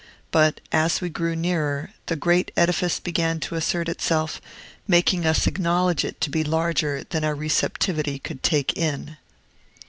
[0.31, 4.41] But, as we drew nearer, the great edifice began to assert itself,
[4.87, 9.17] making us acknowledge it to be larger than our receptivity could take in.